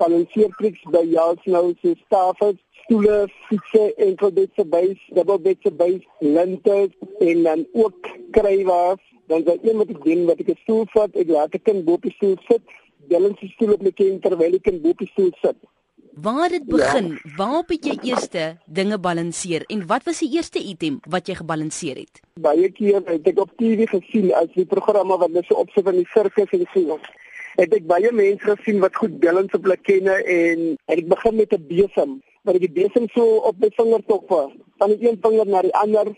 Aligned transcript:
balanseertriks 0.00 0.82
by 0.94 1.04
jou 1.12 1.28
nou 1.54 1.64
so 1.82 1.94
stafels, 2.04 2.58
stoele, 2.82 3.18
fietsse, 3.48 3.84
enkelbedse 4.06 4.66
bys, 4.74 5.00
dubbelbedse 5.16 5.72
bys, 5.82 6.02
linte 6.20 6.78
en 7.20 7.42
dan 7.46 7.66
ook 7.72 8.12
krywaars. 8.36 9.04
Dan 9.30 9.44
sal 9.46 9.60
een 9.62 9.76
met 9.78 9.90
die 9.92 10.00
ding 10.04 10.24
wat 10.26 10.40
ek 10.42 10.48
'n 10.50 10.62
stoel 10.62 10.86
vat, 10.94 11.14
ek 11.14 11.28
laat 11.28 11.54
ek 11.54 11.64
kan 11.64 11.84
bo 11.84 11.92
op 11.92 12.02
die 12.02 12.16
stoel 12.18 12.36
sit, 12.48 12.62
dan 13.08 13.36
die 13.40 13.52
stoel 13.54 13.74
op 13.74 13.82
my 13.82 13.92
kind 13.92 14.22
terwyl 14.22 14.54
ek 14.54 14.62
kan 14.62 14.80
bo 14.82 14.90
op 14.90 14.98
die 14.98 15.12
stoel 15.14 15.30
sit. 15.42 15.56
Waar 16.14 16.50
het 16.50 16.50
dit 16.50 16.64
begin? 16.66 17.08
Ja. 17.08 17.34
Waarop 17.36 17.68
het 17.68 17.84
jy 17.84 17.96
eerste 18.02 18.58
dinge 18.66 18.98
balanseer 18.98 19.62
en 19.66 19.86
wat 19.86 20.02
was 20.04 20.18
die 20.18 20.32
eerste 20.34 20.58
item 20.58 20.98
wat 21.08 21.26
jy 21.26 21.34
gebalanseer 21.34 21.96
het? 21.96 22.20
Baie 22.34 22.70
keer 22.70 23.00
het 23.06 23.26
ek 23.26 23.38
op 23.40 23.52
TV 23.56 23.86
gesien 23.88 24.32
as 24.34 24.50
die 24.54 24.66
programme 24.66 25.16
wat 25.16 25.30
hulle 25.30 25.44
so 25.46 25.54
opsit 25.62 25.86
van 25.86 25.96
die 25.96 26.08
sirkus 26.10 26.50
en 26.58 26.66
so. 26.74 26.98
Het 27.60 27.74
ek 27.76 27.82
baie 27.84 28.08
mense 28.16 28.46
gesien 28.46 28.78
wat 28.80 28.94
goed 28.96 29.18
balans 29.20 29.52
op 29.52 29.66
hulle 29.66 29.76
kenne 29.84 30.14
en 30.34 30.60
het 30.88 31.00
ek 31.02 31.08
begin 31.10 31.34
met 31.36 31.50
'n 31.52 31.66
besem, 31.68 32.10
maar 32.42 32.56
ek 32.56 32.62
die 32.64 32.76
besem 32.78 33.08
so 33.12 33.24
op 33.50 33.58
my 33.60 33.68
vingertoppe, 33.76 34.38
van 34.78 34.94
die 34.94 35.08
een 35.08 35.18
vinger 35.20 35.46
na 35.46 35.60
die 35.66 35.74
ander 35.82 36.08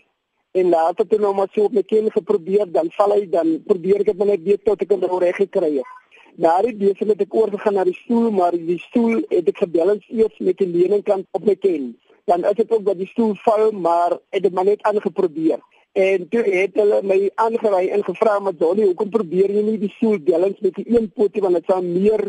en 0.59 0.69
later 0.69 1.07
toe 1.07 1.19
nou 1.19 1.33
maar 1.35 1.51
so 1.51 1.63
op 1.63 1.73
my 1.73 1.83
kin 1.83 2.07
geprobeer, 2.11 2.71
dan 2.71 2.91
val 2.91 3.11
hy 3.11 3.27
dan 3.29 3.59
probeer 3.67 3.99
ek 3.99 4.05
dit 4.05 4.23
net 4.23 4.43
weer 4.43 4.61
tot 4.63 4.81
ek 4.81 4.91
hom 4.91 5.19
reg 5.19 5.35
gekry 5.35 5.73
het. 5.75 5.91
Na 6.37 6.61
die 6.61 6.75
besem 6.75 7.09
het 7.09 7.21
ek 7.21 7.35
oorgegaan 7.35 7.73
na 7.73 7.83
die 7.83 7.99
stoel, 8.03 8.31
maar 8.31 8.51
die 8.51 8.79
stoel 8.79 9.19
het 9.29 9.47
ek 9.47 9.57
gebalans 9.57 10.05
eers 10.07 10.39
met 10.39 10.57
die 10.57 10.67
leuningskant 10.67 11.27
op 11.31 11.43
my 11.45 11.55
kin. 11.55 11.97
Dan 12.25 12.45
is 12.45 12.55
dit 12.55 12.71
ook 12.71 12.85
dat 12.85 12.97
die 12.97 13.07
stoel 13.07 13.35
val, 13.43 13.71
maar 13.71 14.11
het 14.29 14.43
dit 14.43 14.53
maar 14.53 14.65
net 14.65 14.81
aangeprobeer. 14.81 15.59
En 15.93 16.29
toe 16.29 16.41
het 16.41 16.73
hulle 16.73 17.01
my 17.05 17.17
aangewy 17.35 17.87
en 17.93 18.03
gevra 18.03 18.39
maar 18.39 18.55
Johnny, 18.57 18.87
hoekom 18.89 19.11
probeer 19.13 19.51
jy 19.53 19.61
nie 19.61 19.77
die 19.77 19.91
stoel 19.93 20.17
balans 20.25 20.57
met 20.65 20.73
die 20.79 20.87
een 20.89 21.11
poot 21.13 21.37
want 21.45 21.59
dit 21.59 21.69
sou 21.69 21.77
meer 21.85 22.23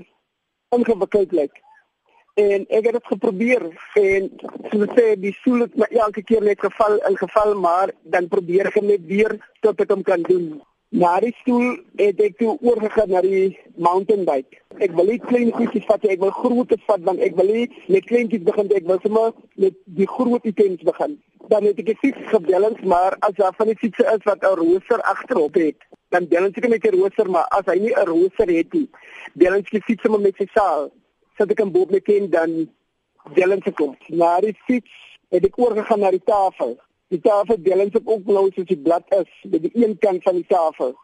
ingewikkeld 0.76 1.32
lyk. 1.32 1.56
En 2.34 2.66
ek 2.68 2.90
het 2.90 2.98
dit 2.98 3.08
geprobeer 3.08 3.64
en 4.02 4.28
soos 4.68 4.92
sê, 4.98 5.06
die 5.16 5.32
stoel 5.38 5.64
het 5.64 5.80
my 5.80 5.88
elke 5.96 6.26
keer 6.28 6.44
net 6.44 6.60
geval 6.60 6.98
in 7.08 7.16
geval, 7.16 7.54
maar 7.56 7.94
dan 8.02 8.28
probeer 8.28 8.68
ek 8.68 8.80
net 8.84 9.08
weer 9.08 9.38
tot 9.64 9.80
ek 9.80 9.96
hom 9.96 10.04
kan 10.04 10.28
doen. 10.28 10.60
Na 10.92 11.16
die 11.24 11.32
stoel 11.40 11.78
het 11.96 12.20
ek 12.20 12.36
toe 12.42 12.58
oorgegaan 12.60 13.16
na 13.16 13.22
die 13.24 13.54
mountain 13.80 14.26
bike. 14.28 14.60
Ek 14.84 14.92
wil 14.98 15.08
nie 15.08 15.22
klein 15.24 15.54
goedjies 15.56 15.88
vat 15.88 16.04
nie, 16.04 16.18
ek 16.18 16.26
wil 16.26 16.36
groot 16.36 16.76
vat 16.84 17.08
want 17.08 17.24
ek 17.24 17.40
wil 17.40 17.48
nie 17.48 17.70
met 17.88 18.12
kleintjies 18.12 18.44
begin 18.44 18.68
nie, 18.68 18.82
ek 18.82 18.90
wil 18.92 19.00
sommer 19.06 19.32
met 19.56 19.78
die 19.86 20.10
groot 20.18 20.52
items 20.52 20.84
begin. 20.84 21.16
Dan 21.48 21.64
het 21.64 21.78
ek 21.78 21.98
fiets 22.00 22.28
gebalans, 22.32 22.80
maar 22.80 23.16
as 23.20 23.34
daar 23.36 23.54
van 23.56 23.68
die 23.68 23.76
fietsse 23.76 24.04
is 24.14 24.22
wat 24.24 24.42
'n 24.42 24.56
rooster 24.60 25.00
agterop 25.02 25.54
het, 25.54 25.76
dan 26.08 26.28
balans 26.28 26.56
ek 26.56 26.68
met 26.68 26.82
die 26.82 26.90
rooster, 26.90 27.30
maar 27.30 27.46
as 27.48 27.66
hy 27.66 27.78
nie 27.78 27.94
'n 27.94 28.06
rooster 28.06 28.48
het 28.48 28.72
nie, 28.72 28.88
balans 29.34 29.68
ek 29.72 29.84
fiets 29.84 30.02
sommer 30.02 30.20
met 30.20 30.36
sy 30.36 30.46
saal. 30.54 30.90
Sit 31.36 31.50
ek 31.50 31.60
'n 31.60 31.72
boot 31.72 31.90
met 31.90 32.04
kind 32.04 32.32
dan 32.32 32.70
balans 33.34 33.66
ek 33.66 33.78
hom. 33.78 33.96
Na 34.08 34.40
die 34.40 34.56
fiets 34.66 34.92
het 35.30 35.44
ek 35.44 35.58
oorgegaan 35.58 36.00
na 36.00 36.10
die 36.10 36.24
tafel. 36.24 36.78
Die 37.08 37.20
tafel 37.20 37.58
balans 37.58 37.94
ek 37.94 38.10
ook 38.10 38.24
nou 38.26 38.50
soos 38.54 38.66
die 38.66 38.82
blad 38.86 39.04
is 39.08 39.30
by 39.50 39.58
die 39.58 39.74
een 39.74 39.98
kant 39.98 40.22
van 40.22 40.34
die 40.34 40.46
tafel. 40.48 40.94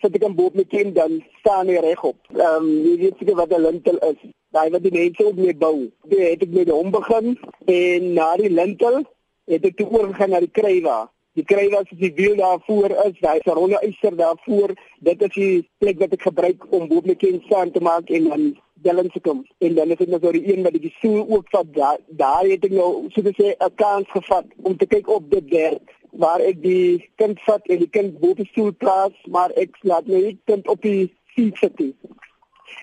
Sit 0.00 0.14
ek 0.14 0.24
'n 0.24 0.34
boot 0.34 0.54
met 0.54 0.68
kind 0.68 0.94
dan 0.94 1.24
staan 1.38 1.68
hy 1.68 1.78
regop. 1.80 2.16
Ehm 2.34 2.64
um, 2.64 2.68
jy 2.86 2.96
weet 2.96 3.18
seker 3.18 3.34
wat 3.34 3.52
'n 3.52 3.62
lintel 3.62 3.98
is. 4.10 4.20
Daai 4.50 4.70
wat 4.70 4.82
die 4.82 4.92
mense 4.92 5.24
ook 5.24 5.36
mee 5.36 5.54
bou. 5.54 5.90
Dit 6.04 6.18
het 6.18 6.42
ek 6.42 6.50
met 6.50 6.68
hom 6.68 6.90
begin 6.90 7.38
en 7.66 8.12
na 8.12 8.36
die 8.36 8.50
lintel 8.50 9.06
het 9.50 9.66
ek 9.66 9.76
toe 9.80 9.88
oorgegaan 9.90 10.30
na 10.34 10.40
die 10.44 10.52
krywa. 10.54 10.98
Die 11.38 11.44
krywa 11.46 11.82
is 11.84 11.98
die 11.98 12.12
wiel 12.16 12.34
daarvoor 12.38 12.92
is, 13.06 13.18
daai 13.22 13.38
ronde 13.44 13.78
yster 13.86 14.16
daarvoor. 14.18 14.74
Dit 15.06 15.22
is 15.26 15.34
die 15.36 15.68
plek 15.82 16.00
wat 16.02 16.16
ek 16.16 16.26
gebruik 16.26 16.66
om 16.74 16.88
kind 16.90 17.46
staan 17.46 17.70
te 17.70 17.82
maak 17.82 18.10
en 18.10 18.28
dan 18.28 18.44
balans 18.82 19.12
te 19.12 19.20
kom. 19.20 19.44
En 19.58 19.74
dan 19.74 19.90
is 19.90 19.98
dit 19.98 20.08
nou 20.08 20.20
so 20.22 20.32
die 20.32 20.46
een 20.52 20.62
wat 20.62 20.72
die 20.72 20.92
stoel 20.98 21.26
ook 21.28 21.48
vat. 21.54 21.74
Daar 21.74 21.98
daar 22.08 22.44
het 22.48 22.64
ek 22.64 22.74
nou 22.74 23.08
so 23.14 23.22
te 23.22 23.56
kans 23.74 24.10
gevat 24.10 24.46
om 24.62 24.76
te 24.76 24.86
kyk 24.86 25.08
op 25.08 25.30
dit 25.30 25.50
werk 25.50 25.96
waar 26.10 26.40
ek 26.42 26.62
die 26.62 27.10
kind 27.16 27.38
vat 27.46 27.66
en 27.66 27.78
die 27.78 27.90
kind 27.90 28.18
bo 28.18 28.34
op 28.34 28.40
die 28.42 28.48
stoel 28.50 28.72
plaas, 28.74 29.14
maar 29.30 29.54
ek 29.54 29.76
laat 29.86 30.08
my 30.10 30.24
nie 30.24 30.38
kind 30.50 30.66
op 30.68 30.82
die 30.82 31.12
fiets 31.36 31.62
sit 31.62 31.78
nie. 31.78 31.94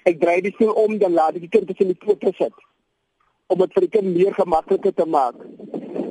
Ek 0.07 0.21
draai 0.21 0.41
die 0.41 0.53
stoel 0.55 0.71
om 0.71 0.97
dan 0.97 1.13
laat 1.13 1.35
ek 1.35 1.47
die 1.47 1.51
kind 1.51 1.67
tussen 1.67 1.91
die 1.91 1.99
pote 1.99 2.31
sit 2.39 2.55
om 3.47 3.61
dit 3.63 3.75
vir 3.75 3.85
die 3.85 3.91
kind 3.91 4.09
meer 4.11 4.33
gemakliker 4.35 4.93
te 4.95 5.05
maak. 5.07 5.35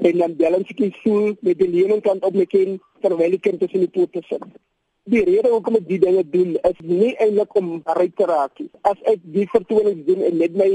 En 0.07 0.23
dan 0.23 0.37
balans 0.39 0.71
ek 0.77 1.01
stoel 1.01 1.35
met 1.41 1.59
die 1.59 1.71
leuningskant 1.73 2.25
op 2.25 2.35
my 2.35 2.47
kind 2.47 2.81
terwyl 3.01 3.37
die 3.37 3.43
kind 3.43 3.61
tussen 3.61 3.85
die 3.87 3.93
pote 3.93 4.23
sit 4.29 4.47
die 5.07 5.23
rede 5.23 5.51
hoekom 5.53 5.79
ek 5.79 5.85
die 5.87 6.01
dinge 6.03 6.23
doen 6.31 6.57
is 6.67 6.79
nie 6.83 7.13
eintlik 7.23 7.53
om 7.59 7.69
ryk 7.99 8.15
te 8.19 8.27
raak 8.27 8.59
nie. 8.59 8.71
As 8.91 8.99
ek 9.13 9.21
die 9.37 9.47
vertonings 9.53 10.03
doen 10.09 10.25
en 10.27 10.41
net 10.43 10.57
my 10.59 10.71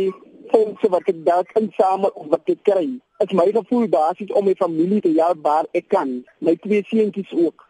fondse 0.53 0.91
wat 0.93 1.09
ek 1.11 1.19
dalk 1.25 1.51
insamel 1.59 2.13
of 2.15 2.29
wat 2.31 2.53
ek 2.53 2.61
kry, 2.67 2.85
is 3.23 3.33
my 3.35 3.49
gevoel 3.51 3.89
basies 3.91 4.31
om 4.31 4.47
my 4.47 4.55
familie 4.59 5.01
te 5.03 5.11
help 5.17 5.43
waar 5.43 5.67
ek 5.75 5.89
kan. 5.91 6.21
My 6.39 6.55
twee 6.63 6.85
seuntjies 6.87 7.33
ook. 7.35 7.67